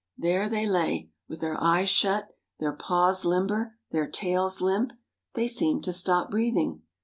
[0.17, 4.93] There they lay, with their eyes shut, their paws limber, their tails limp.
[5.35, 6.81] They seemed to stop breathing.